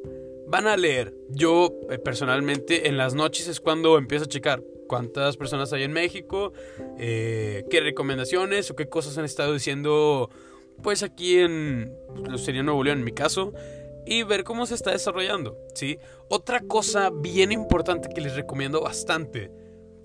van 0.47 0.67
a 0.67 0.77
leer. 0.77 1.13
Yo 1.27 1.73
eh, 1.89 1.97
personalmente 1.97 2.87
en 2.87 2.95
las 2.95 3.13
noches 3.13 3.49
es 3.49 3.59
cuando 3.59 3.97
empiezo 3.97 4.23
a 4.23 4.29
checar 4.29 4.63
cuántas 4.87 5.35
personas 5.35 5.73
hay 5.73 5.83
en 5.83 5.91
México, 5.91 6.53
eh, 6.97 7.65
qué 7.69 7.81
recomendaciones 7.81 8.71
o 8.71 8.75
qué 8.77 8.87
cosas 8.87 9.17
han 9.17 9.25
estado 9.25 9.51
diciendo 9.51 10.29
pues 10.81 11.03
aquí 11.03 11.39
en 11.39 11.93
sería 12.37 12.63
Nuevo 12.63 12.83
León 12.83 12.99
en 12.99 13.03
mi 13.05 13.11
caso 13.11 13.53
y 14.05 14.23
ver 14.23 14.43
cómo 14.43 14.65
se 14.65 14.75
está 14.75 14.91
desarrollando, 14.91 15.57
¿sí? 15.73 15.99
Otra 16.29 16.61
cosa 16.61 17.09
bien 17.09 17.51
importante 17.51 18.09
que 18.09 18.21
les 18.21 18.35
recomiendo 18.35 18.81
bastante, 18.81 19.51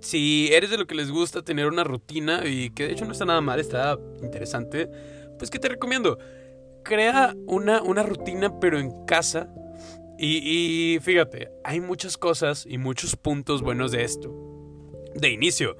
si 0.01 0.53
eres 0.53 0.71
de 0.71 0.79
lo 0.79 0.87
que 0.87 0.97
les 0.97 1.11
gusta 1.11 1.43
tener 1.43 1.69
una 1.69 1.85
rutina 1.85 2.45
y 2.45 2.71
que 2.71 2.87
de 2.87 2.93
hecho 2.93 3.05
no 3.05 3.13
está 3.13 3.25
nada 3.25 3.41
mal, 3.41 3.61
está 3.61 3.97
interesante, 4.21 4.89
pues 5.39 5.51
que 5.51 5.61
te 5.61 5.69
recomiendo, 5.69 6.19
crea 6.83 7.37
una, 7.47 7.81
una 7.83 8.03
rutina 8.03 8.59
pero 8.59 8.81
en 8.81 9.05
casa 9.07 9.49
y, 10.19 10.95
y 10.95 10.99
fíjate, 11.01 11.51
hay 11.63 11.81
muchas 11.81 12.17
cosas 12.17 12.67
y 12.69 12.79
muchos 12.79 13.15
puntos 13.17 13.63
buenos 13.63 13.93
de 13.93 14.05
esto. 14.05 14.35
De 15.15 15.31
inicio, 15.31 15.77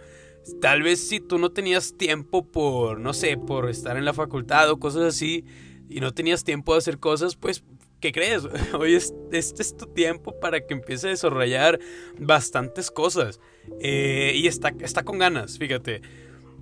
Tal 0.61 0.83
vez 0.83 1.07
si 1.07 1.21
tú 1.21 1.39
no 1.39 1.51
tenías 1.53 1.97
tiempo 1.97 2.45
por, 2.51 2.99
no 2.99 3.15
sé, 3.15 3.37
por 3.37 3.71
estar 3.71 3.97
en 3.97 4.05
la 4.05 4.13
facultad 4.13 4.71
o 4.71 4.79
cosas 4.79 5.03
así, 5.03 5.45
y 5.89 6.01
no 6.01 6.13
tenías 6.13 6.45
tiempo 6.45 6.73
de 6.73 6.79
hacer 6.79 6.99
cosas, 6.99 7.37
pues, 7.37 7.63
¿qué 8.01 8.13
crees? 8.13 8.43
Hoy 8.79 8.95
es, 8.95 9.15
este 9.31 9.63
es 9.63 9.77
tu 9.77 9.87
tiempo 9.87 10.39
para 10.41 10.67
que 10.67 10.75
empiece 10.75 11.09
a 11.09 11.11
desarrollar 11.11 11.79
bastantes 12.19 12.91
cosas. 12.91 13.41
Eh, 13.81 14.33
y 14.35 14.47
está, 14.47 14.73
está 14.81 15.05
con 15.05 15.19
ganas, 15.19 15.59
fíjate. 15.59 16.03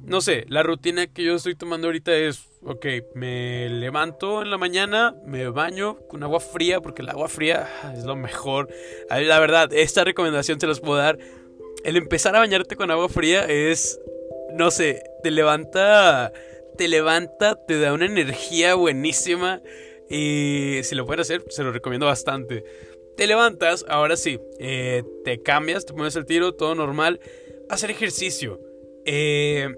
No 0.04 0.20
sé, 0.22 0.46
la 0.48 0.62
rutina 0.62 1.06
que 1.06 1.22
yo 1.22 1.34
estoy 1.34 1.54
tomando 1.54 1.86
ahorita 1.86 2.14
es, 2.16 2.48
ok, 2.62 2.86
me 3.14 3.68
levanto 3.68 4.40
en 4.42 4.50
la 4.50 4.56
mañana, 4.56 5.14
me 5.26 5.48
baño 5.50 5.98
con 6.08 6.22
agua 6.22 6.40
fría, 6.40 6.80
porque 6.80 7.02
el 7.02 7.10
agua 7.10 7.28
fría 7.28 7.68
es 7.94 8.04
lo 8.04 8.16
mejor. 8.16 8.68
La 9.10 9.38
verdad, 9.38 9.72
esta 9.72 10.02
recomendación 10.02 10.58
se 10.58 10.66
las 10.66 10.80
puedo 10.80 10.98
dar 10.98 11.18
el 11.84 11.96
empezar 11.96 12.36
a 12.36 12.40
bañarte 12.40 12.76
con 12.76 12.90
agua 12.90 13.08
fría 13.08 13.44
es, 13.44 14.00
no 14.54 14.70
sé, 14.70 15.02
te 15.22 15.30
levanta, 15.30 16.32
te 16.76 16.88
levanta, 16.88 17.58
te 17.66 17.78
da 17.78 17.92
una 17.92 18.06
energía 18.06 18.74
buenísima 18.74 19.62
y 20.08 20.80
si 20.82 20.94
lo 20.94 21.06
puedes 21.06 21.22
hacer, 21.22 21.44
se 21.48 21.62
lo 21.62 21.72
recomiendo 21.72 22.06
bastante. 22.06 22.64
Te 23.16 23.26
levantas, 23.26 23.84
ahora 23.88 24.16
sí, 24.16 24.40
eh, 24.58 25.02
te 25.24 25.42
cambias, 25.42 25.86
te 25.86 25.92
pones 25.92 26.16
el 26.16 26.26
tiro, 26.26 26.54
todo 26.54 26.74
normal, 26.74 27.20
hacer 27.68 27.90
ejercicio. 27.90 28.60
Eh, 29.04 29.74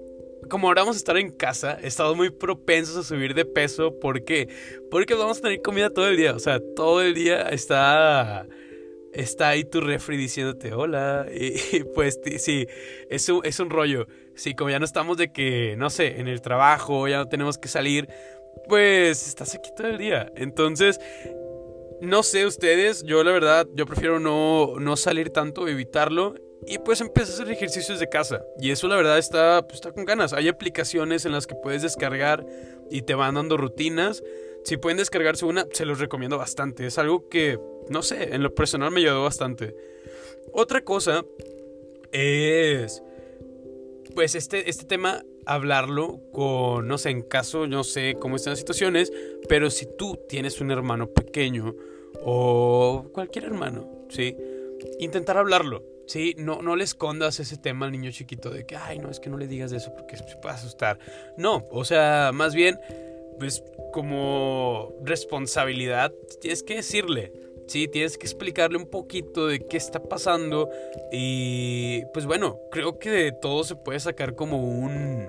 como 0.49 0.67
ahora 0.67 0.81
vamos 0.81 0.95
a 0.95 0.99
estar 0.99 1.17
en 1.17 1.31
casa, 1.31 1.77
estamos 1.81 2.15
muy 2.15 2.29
propensos 2.29 2.97
a 2.97 3.03
subir 3.03 3.33
de 3.33 3.45
peso. 3.45 3.99
¿Por 3.99 4.23
qué? 4.23 4.49
Porque 4.89 5.13
vamos 5.13 5.37
a 5.37 5.41
tener 5.41 5.61
comida 5.61 5.89
todo 5.89 6.07
el 6.07 6.17
día. 6.17 6.35
O 6.35 6.39
sea, 6.39 6.59
todo 6.75 7.01
el 7.01 7.13
día 7.13 7.49
está 7.49 8.47
está 9.13 9.49
ahí 9.49 9.63
tu 9.63 9.81
refri 9.81 10.17
diciéndote 10.17 10.73
hola. 10.73 11.27
Y, 11.33 11.83
pues 11.95 12.19
sí, 12.37 12.67
es 13.09 13.29
un, 13.29 13.45
es 13.45 13.59
un 13.59 13.69
rollo. 13.69 14.07
Sí, 14.35 14.55
como 14.55 14.69
ya 14.69 14.79
no 14.79 14.85
estamos 14.85 15.17
de 15.17 15.31
que, 15.31 15.75
no 15.77 15.89
sé, 15.89 16.19
en 16.19 16.27
el 16.27 16.41
trabajo, 16.41 17.07
ya 17.07 17.17
no 17.17 17.27
tenemos 17.27 17.57
que 17.57 17.67
salir, 17.67 18.09
pues 18.67 19.27
estás 19.27 19.55
aquí 19.55 19.69
todo 19.75 19.87
el 19.87 19.97
día. 19.97 20.31
Entonces, 20.35 20.99
no 22.01 22.23
sé 22.23 22.45
ustedes, 22.45 23.03
yo 23.03 23.23
la 23.23 23.31
verdad, 23.31 23.67
yo 23.75 23.85
prefiero 23.85 24.19
no, 24.19 24.79
no 24.79 24.95
salir 24.97 25.29
tanto, 25.29 25.67
evitarlo. 25.67 26.35
Y 26.65 26.77
pues 26.77 27.01
empiezas 27.01 27.39
a 27.39 27.43
hacer 27.43 27.53
ejercicios 27.53 27.99
de 27.99 28.07
casa. 28.07 28.41
Y 28.59 28.71
eso 28.71 28.87
la 28.87 28.95
verdad 28.95 29.17
está, 29.17 29.61
pues, 29.63 29.75
está 29.75 29.91
con 29.91 30.05
ganas. 30.05 30.33
Hay 30.33 30.47
aplicaciones 30.47 31.25
en 31.25 31.33
las 31.33 31.45
que 31.45 31.55
puedes 31.55 31.81
descargar 31.81 32.45
y 32.89 33.01
te 33.01 33.15
van 33.15 33.35
dando 33.35 33.57
rutinas. 33.57 34.23
Si 34.63 34.77
pueden 34.77 34.97
descargarse 34.97 35.45
una, 35.45 35.67
se 35.71 35.85
los 35.85 35.99
recomiendo 35.99 36.37
bastante. 36.37 36.85
Es 36.85 36.97
algo 36.97 37.27
que, 37.27 37.59
no 37.89 38.01
sé, 38.01 38.33
en 38.33 38.43
lo 38.43 38.53
personal 38.55 38.91
me 38.91 39.01
ayudó 39.01 39.23
bastante. 39.23 39.75
Otra 40.53 40.81
cosa 40.81 41.25
es, 42.11 43.03
pues 44.15 44.35
este, 44.35 44.69
este 44.69 44.85
tema, 44.85 45.23
hablarlo 45.45 46.21
con, 46.31 46.87
no 46.87 46.97
sé, 46.97 47.09
en 47.09 47.21
caso, 47.21 47.67
no 47.67 47.83
sé 47.83 48.15
cómo 48.19 48.37
están 48.37 48.51
las 48.51 48.59
situaciones, 48.59 49.11
pero 49.49 49.69
si 49.69 49.85
tú 49.97 50.17
tienes 50.29 50.61
un 50.61 50.71
hermano 50.71 51.07
pequeño 51.07 51.75
o 52.21 53.09
cualquier 53.13 53.45
hermano, 53.45 54.05
¿sí? 54.09 54.37
Intentar 54.99 55.37
hablarlo. 55.37 55.83
Sí, 56.05 56.35
no, 56.37 56.61
no 56.61 56.75
le 56.75 56.83
escondas 56.83 57.39
ese 57.39 57.57
tema 57.57 57.85
al 57.85 57.93
niño 57.93 58.11
chiquito 58.11 58.49
de 58.49 58.65
que, 58.65 58.75
ay, 58.75 58.99
no, 58.99 59.09
es 59.09 59.19
que 59.19 59.29
no 59.29 59.37
le 59.37 59.47
digas 59.47 59.71
eso 59.71 59.93
porque 59.93 60.17
se 60.17 60.23
puede 60.41 60.55
asustar. 60.55 60.99
No, 61.37 61.65
o 61.71 61.85
sea, 61.85 62.31
más 62.33 62.53
bien 62.53 62.77
pues 63.39 63.63
como 63.91 64.93
responsabilidad, 65.03 66.13
tienes 66.41 66.63
que 66.63 66.75
decirle, 66.75 67.31
sí, 67.67 67.87
tienes 67.87 68.17
que 68.17 68.25
explicarle 68.25 68.77
un 68.77 68.87
poquito 68.87 69.47
de 69.47 69.59
qué 69.59 69.77
está 69.77 70.01
pasando 70.01 70.69
y 71.11 72.03
pues 72.13 72.25
bueno, 72.25 72.59
creo 72.71 72.99
que 72.99 73.09
de 73.09 73.31
todo 73.31 73.63
se 73.63 73.75
puede 73.75 73.99
sacar 73.99 74.35
como 74.35 74.63
un, 74.63 75.27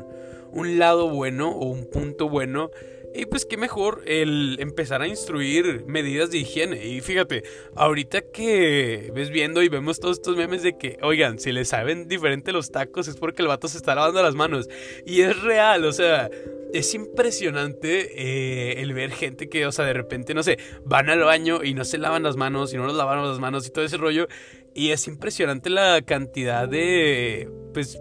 un 0.53 0.79
lado 0.79 1.09
bueno 1.11 1.51
o 1.51 1.67
un 1.67 1.87
punto 1.87 2.29
bueno. 2.29 2.71
Y 3.17 3.27
pues 3.27 3.47
qué 3.47 3.57
mejor 3.57 4.03
el 4.07 4.57
empezar 4.59 5.01
a 5.01 5.07
instruir 5.07 5.85
medidas 5.87 6.33
de 6.33 6.39
higiene. 6.39 6.85
Y 6.85 7.01
fíjate, 7.01 7.45
ahorita 7.77 8.23
que 8.23 9.13
ves 9.15 9.31
viendo 9.31 9.63
y 9.63 9.69
vemos 9.69 10.01
todos 10.01 10.17
estos 10.17 10.37
memes 10.37 10.65
de 10.65 10.77
que, 10.77 10.99
oigan, 11.01 11.39
si 11.39 11.53
le 11.53 11.65
saben 11.65 12.09
diferente 12.09 12.51
los 12.51 12.73
tacos 12.73 13.07
es 13.07 13.17
porque 13.17 13.43
el 13.43 13.49
vato 13.49 13.69
se 13.69 13.77
está 13.77 13.95
lavando 13.95 14.21
las 14.21 14.35
manos. 14.35 14.69
Y 15.07 15.21
es 15.21 15.41
real, 15.43 15.85
o 15.85 15.93
sea, 15.93 16.29
es 16.73 16.93
impresionante 16.93 18.11
eh, 18.21 18.83
el 18.83 18.93
ver 18.95 19.13
gente 19.13 19.49
que, 19.49 19.65
o 19.65 19.71
sea, 19.71 19.85
de 19.85 19.93
repente, 19.93 20.35
no 20.35 20.43
sé, 20.43 20.59
van 20.85 21.09
al 21.09 21.21
baño 21.21 21.63
y 21.63 21.73
no 21.75 21.85
se 21.85 21.99
lavan 21.99 22.25
las 22.25 22.37
manos 22.37 22.75
y 22.75 22.79
no 22.79 22.83
nos 22.85 22.97
lavaron 22.97 23.29
las 23.29 23.39
manos 23.39 23.65
y 23.69 23.71
todo 23.71 23.85
ese 23.85 23.97
rollo. 23.97 24.27
Y 24.75 24.91
es 24.91 25.07
impresionante 25.07 25.71
la 25.71 26.03
cantidad 26.03 26.69
de, 26.69 27.49
pues, 27.73 27.97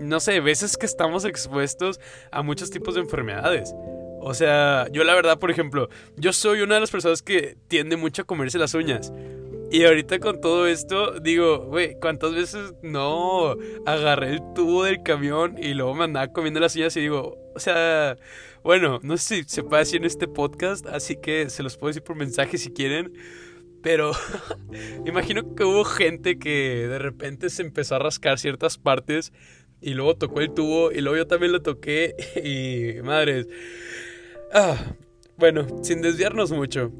no 0.00 0.18
sé, 0.18 0.40
veces 0.40 0.76
que 0.76 0.86
estamos 0.86 1.24
expuestos 1.24 2.00
a 2.32 2.42
muchos 2.42 2.70
tipos 2.70 2.96
de 2.96 3.02
enfermedades. 3.02 3.72
O 4.28 4.34
sea, 4.34 4.88
yo 4.90 5.04
la 5.04 5.14
verdad, 5.14 5.38
por 5.38 5.52
ejemplo, 5.52 5.88
yo 6.16 6.32
soy 6.32 6.60
una 6.60 6.74
de 6.74 6.80
las 6.80 6.90
personas 6.90 7.22
que 7.22 7.56
tiende 7.68 7.96
mucho 7.96 8.22
a 8.22 8.24
comerse 8.24 8.58
las 8.58 8.74
uñas. 8.74 9.12
Y 9.70 9.84
ahorita 9.84 10.18
con 10.18 10.40
todo 10.40 10.66
esto, 10.66 11.20
digo, 11.20 11.58
güey, 11.66 11.96
¿cuántas 12.00 12.34
veces 12.34 12.74
no 12.82 13.54
agarré 13.86 14.32
el 14.32 14.40
tubo 14.52 14.82
del 14.82 15.04
camión 15.04 15.56
y 15.62 15.74
luego 15.74 15.94
me 15.94 16.02
andaba 16.02 16.32
comiendo 16.32 16.58
las 16.58 16.74
uñas 16.74 16.96
y 16.96 17.02
digo, 17.02 17.38
o 17.54 17.60
sea, 17.60 18.16
bueno, 18.64 18.98
no 19.04 19.16
sé 19.16 19.44
si 19.44 19.48
se 19.48 19.62
puede 19.62 19.82
decir 19.82 20.00
en 20.00 20.06
este 20.06 20.26
podcast, 20.26 20.88
así 20.88 21.14
que 21.14 21.48
se 21.48 21.62
los 21.62 21.76
puedo 21.76 21.90
decir 21.90 22.02
por 22.02 22.16
mensaje 22.16 22.58
si 22.58 22.72
quieren. 22.72 23.12
Pero 23.80 24.10
imagino 25.06 25.54
que 25.54 25.62
hubo 25.62 25.84
gente 25.84 26.40
que 26.40 26.88
de 26.88 26.98
repente 26.98 27.48
se 27.48 27.62
empezó 27.62 27.94
a 27.94 28.00
rascar 28.00 28.40
ciertas 28.40 28.76
partes 28.76 29.32
y 29.80 29.94
luego 29.94 30.16
tocó 30.16 30.40
el 30.40 30.52
tubo 30.52 30.90
y 30.90 31.00
luego 31.00 31.16
yo 31.16 31.26
también 31.28 31.52
lo 31.52 31.62
toqué 31.62 32.16
y 32.44 33.00
madres. 33.02 33.46
Ah, 34.58 34.78
bueno, 35.36 35.66
sin 35.82 36.00
desviarnos 36.00 36.50
mucho. 36.50 36.90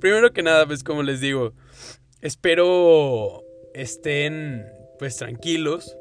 Primero 0.00 0.34
que 0.34 0.42
nada, 0.42 0.66
pues 0.66 0.84
como 0.84 1.02
les 1.02 1.18
digo, 1.18 1.54
Espero 2.20 3.42
estén 3.72 4.66
pues 4.98 5.16
tranquilos. 5.16 5.96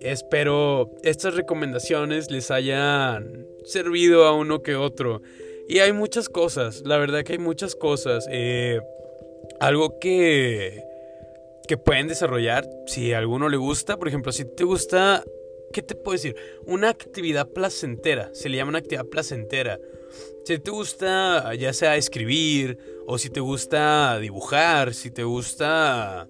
Espero 0.00 0.90
estas 1.02 1.34
recomendaciones 1.34 2.30
les 2.30 2.50
hayan 2.50 3.46
servido 3.64 4.26
a 4.26 4.34
uno 4.34 4.62
que 4.62 4.74
otro. 4.74 5.22
Y 5.66 5.78
hay 5.78 5.94
muchas 5.94 6.28
cosas, 6.28 6.82
la 6.84 6.98
verdad 6.98 7.22
que 7.22 7.32
hay 7.32 7.38
muchas 7.38 7.74
cosas. 7.74 8.26
Eh, 8.30 8.80
algo 9.60 9.98
que, 9.98 10.84
que 11.66 11.78
pueden 11.78 12.08
desarrollar 12.08 12.68
si 12.86 13.14
a 13.14 13.18
alguno 13.18 13.48
le 13.48 13.56
gusta. 13.56 13.96
Por 13.96 14.08
ejemplo, 14.08 14.30
si 14.30 14.44
te 14.44 14.64
gusta, 14.64 15.24
¿qué 15.72 15.82
te 15.82 15.94
puedo 15.94 16.12
decir? 16.12 16.36
Una 16.66 16.88
actividad 16.88 17.48
placentera. 17.48 18.30
Se 18.32 18.48
le 18.48 18.56
llama 18.56 18.70
una 18.70 18.78
actividad 18.78 19.06
placentera. 19.06 19.80
Si 20.44 20.58
te 20.58 20.70
gusta 20.70 21.54
ya 21.54 21.72
sea 21.72 21.96
escribir 21.96 22.78
o 23.06 23.18
si 23.18 23.30
te 23.30 23.40
gusta 23.40 24.18
dibujar, 24.20 24.94
si 24.94 25.10
te 25.10 25.24
gusta, 25.24 26.28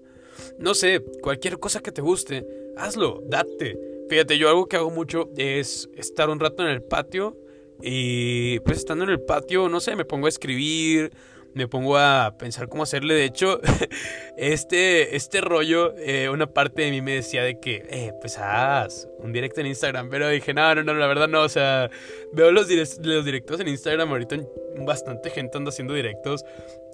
no 0.57 0.73
sé, 0.73 1.03
cualquier 1.21 1.59
cosa 1.59 1.81
que 1.81 1.91
te 1.91 2.01
guste, 2.01 2.45
hazlo, 2.75 3.21
date. 3.25 3.79
Fíjate, 4.09 4.37
yo 4.37 4.49
algo 4.49 4.67
que 4.67 4.77
hago 4.77 4.89
mucho 4.89 5.29
es 5.37 5.89
estar 5.95 6.29
un 6.29 6.39
rato 6.39 6.63
en 6.63 6.69
el 6.69 6.81
patio 6.81 7.37
Y 7.81 8.59
pues 8.61 8.77
estando 8.77 9.03
en 9.03 9.11
el 9.11 9.21
patio, 9.21 9.69
no 9.69 9.79
sé, 9.79 9.95
me 9.95 10.05
pongo 10.05 10.25
a 10.25 10.29
escribir, 10.29 11.11
me 11.57 11.67
pongo 11.67 11.97
a 11.97 12.35
pensar 12.37 12.69
cómo 12.69 12.83
hacerle. 12.83 13.15
De 13.15 13.25
hecho, 13.25 13.59
este, 14.37 15.15
este 15.15 15.41
rollo, 15.41 15.95
eh, 15.97 16.29
una 16.29 16.47
parte 16.47 16.83
de 16.83 16.91
mí 16.91 17.01
me 17.01 17.13
decía 17.13 17.43
de 17.43 17.59
que, 17.59 17.83
eh, 17.89 18.13
pues 18.21 18.37
haz 18.37 19.07
un 19.19 19.33
directo 19.33 19.61
en 19.61 19.67
Instagram. 19.67 20.09
Pero 20.09 20.29
dije, 20.29 20.53
no, 20.53 20.75
no, 20.75 20.83
no, 20.83 20.93
la 20.93 21.07
verdad 21.07 21.27
no. 21.27 21.41
O 21.41 21.49
sea, 21.49 21.89
veo 22.31 22.51
los, 22.51 22.69
los 22.99 23.25
directos 23.25 23.59
en 23.59 23.67
Instagram. 23.67 24.09
Ahorita 24.09 24.37
bastante 24.85 25.31
gente 25.31 25.57
anda 25.57 25.69
haciendo 25.69 25.93
directos 25.93 26.45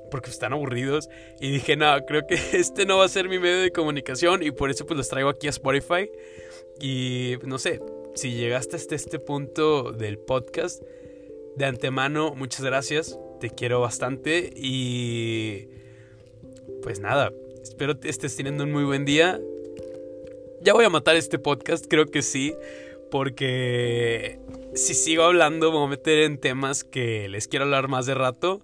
porque 0.10 0.30
están 0.30 0.54
aburridos. 0.54 1.10
Y 1.40 1.52
dije, 1.52 1.76
no, 1.76 1.94
creo 2.06 2.26
que 2.26 2.36
este 2.54 2.86
no 2.86 2.98
va 2.98 3.06
a 3.06 3.10
ser 3.10 3.28
mi 3.28 3.40
medio 3.40 3.62
de 3.62 3.72
comunicación. 3.72 4.44
Y 4.44 4.52
por 4.52 4.70
eso 4.70 4.86
pues 4.86 4.98
los 4.98 5.10
traigo 5.10 5.30
aquí 5.30 5.48
a 5.48 5.52
Spotify. 5.52 6.10
Y 6.80 7.36
no 7.46 7.60
sé, 7.60 7.82
si 8.16 8.32
llegaste 8.32 8.78
hasta 8.78 8.96
este 8.96 9.20
punto 9.20 9.92
del 9.92 10.18
podcast, 10.18 10.82
de 11.56 11.66
antemano, 11.66 12.34
muchas 12.34 12.62
gracias 12.62 13.20
te 13.44 13.50
quiero 13.50 13.82
bastante 13.82 14.54
y 14.56 15.68
pues 16.82 17.02
nada, 17.02 17.34
espero 17.62 18.00
que 18.00 18.08
estés 18.08 18.38
teniendo 18.38 18.64
un 18.64 18.72
muy 18.72 18.86
buen 18.86 19.04
día. 19.04 19.38
Ya 20.62 20.72
voy 20.72 20.86
a 20.86 20.90
matar 20.90 21.18
este 21.18 21.40
podcast, 21.40 21.88
creo 21.90 22.06
que 22.06 22.22
sí, 22.22 22.56
porque 23.12 24.40
si 24.76 24.94
sigo 24.94 25.24
hablando 25.24 25.74
me 25.74 25.78
voy 25.78 25.88
a 25.88 25.90
meter 25.90 26.20
en 26.20 26.38
temas 26.38 26.86
que 26.86 27.28
les 27.28 27.50
quiero 27.50 27.66
hablar 27.66 27.90
más 27.90 28.06
de 28.06 28.14
rato. 28.14 28.62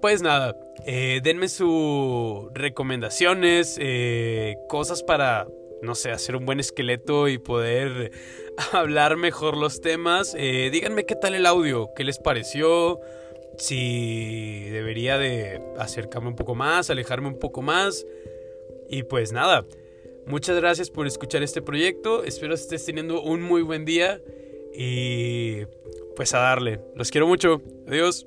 Pues 0.00 0.22
nada, 0.22 0.56
eh, 0.86 1.20
denme 1.22 1.48
sus 1.48 2.50
recomendaciones, 2.54 3.76
eh, 3.78 4.56
cosas 4.70 5.02
para, 5.02 5.46
no 5.82 5.94
sé, 5.94 6.10
hacer 6.10 6.36
un 6.36 6.46
buen 6.46 6.58
esqueleto 6.58 7.28
y 7.28 7.36
poder 7.36 8.12
hablar 8.72 9.18
mejor 9.18 9.58
los 9.58 9.82
temas. 9.82 10.34
Eh, 10.38 10.70
díganme 10.72 11.04
qué 11.04 11.16
tal 11.16 11.34
el 11.34 11.44
audio, 11.44 11.90
qué 11.94 12.04
les 12.04 12.18
pareció 12.18 13.02
si 13.58 14.68
debería 14.70 15.18
de 15.18 15.60
acercarme 15.78 16.28
un 16.28 16.36
poco 16.36 16.54
más, 16.54 16.90
alejarme 16.90 17.28
un 17.28 17.38
poco 17.38 17.62
más. 17.62 18.06
Y 18.88 19.02
pues 19.02 19.32
nada, 19.32 19.66
muchas 20.26 20.56
gracias 20.56 20.90
por 20.90 21.06
escuchar 21.06 21.42
este 21.42 21.60
proyecto. 21.60 22.24
Espero 22.24 22.54
estés 22.54 22.84
teniendo 22.84 23.20
un 23.20 23.42
muy 23.42 23.62
buen 23.62 23.84
día 23.84 24.20
y 24.74 25.66
pues 26.16 26.34
a 26.34 26.38
darle. 26.38 26.80
Los 26.94 27.10
quiero 27.10 27.26
mucho. 27.26 27.60
Adiós. 27.86 28.26